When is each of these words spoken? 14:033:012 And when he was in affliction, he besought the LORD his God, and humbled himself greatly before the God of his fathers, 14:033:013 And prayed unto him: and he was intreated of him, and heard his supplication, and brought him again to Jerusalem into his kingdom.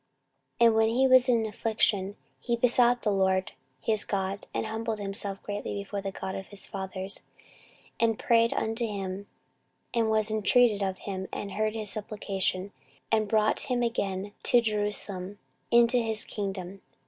14:033:012 0.59 0.67
And 0.67 0.75
when 0.75 0.89
he 0.89 1.07
was 1.07 1.29
in 1.29 1.45
affliction, 1.45 2.15
he 2.39 2.55
besought 2.55 3.03
the 3.03 3.11
LORD 3.11 3.51
his 3.81 4.03
God, 4.03 4.47
and 4.51 4.65
humbled 4.65 4.97
himself 4.97 5.43
greatly 5.43 5.75
before 5.75 6.01
the 6.01 6.11
God 6.11 6.33
of 6.33 6.47
his 6.47 6.65
fathers, 6.65 7.21
14:033:013 7.99 8.09
And 8.09 8.17
prayed 8.17 8.53
unto 8.53 8.85
him: 8.87 9.11
and 9.93 10.05
he 10.05 10.11
was 10.11 10.31
intreated 10.31 10.81
of 10.81 10.97
him, 10.97 11.27
and 11.31 11.51
heard 11.51 11.75
his 11.75 11.91
supplication, 11.91 12.71
and 13.11 13.27
brought 13.27 13.69
him 13.69 13.83
again 13.83 14.33
to 14.41 14.59
Jerusalem 14.59 15.37
into 15.69 15.99
his 15.99 16.25
kingdom. 16.25 16.81